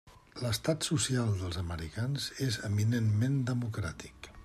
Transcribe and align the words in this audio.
L'estat 0.43 0.87
social 0.87 1.29
dels 1.43 1.61
americans 1.65 2.27
és 2.49 2.61
eminentment 2.71 3.41
democràtic. 3.55 4.35